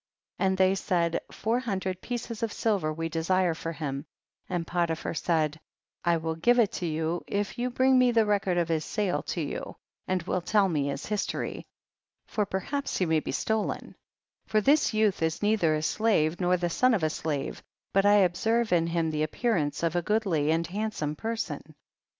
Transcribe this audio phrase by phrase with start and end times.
[0.39, 0.43] 8.
[0.45, 4.07] And they said, four hundred pieces of silver we desire for him,
[4.49, 5.59] and Potiphar said,
[6.03, 9.41] I will give it you if you bring me the record of his sale to
[9.41, 9.75] you,
[10.07, 11.67] and will tell me his history,
[12.25, 13.93] for perhaps he may be stolen,
[14.47, 17.61] for this youth is neither a slave, nor the son of a slave,
[17.93, 21.75] but I observe in him the appearance of a goodly and hand some person.